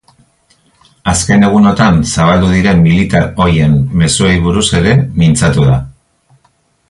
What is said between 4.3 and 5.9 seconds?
buruz ere mintzatu da.